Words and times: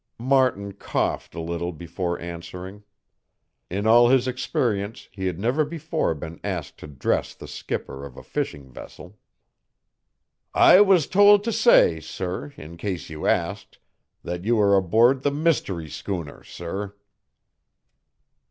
Martin 0.17 0.71
coughed 0.73 1.35
a 1.35 1.39
little 1.39 1.71
before 1.71 2.19
answering. 2.19 2.83
In 3.69 3.85
all 3.85 4.09
his 4.09 4.27
experience 4.27 5.07
he 5.11 5.27
had 5.27 5.37
never 5.39 5.63
before 5.63 6.15
been 6.15 6.39
asked 6.43 6.79
to 6.79 6.87
dress 6.87 7.35
the 7.35 7.47
skipper 7.47 8.03
of 8.03 8.17
a 8.17 8.23
fishing 8.23 8.71
vessel. 8.71 9.19
"I 10.55 10.81
was 10.81 11.05
told 11.05 11.43
to 11.43 11.51
say, 11.51 11.99
sir, 11.99 12.51
in 12.57 12.77
case 12.77 13.11
you 13.11 13.27
asked, 13.27 13.77
that 14.23 14.43
you 14.43 14.59
are 14.59 14.75
aboard 14.75 15.21
the 15.21 15.29
mystery 15.29 15.87
schooner, 15.87 16.43
sir." 16.43 16.95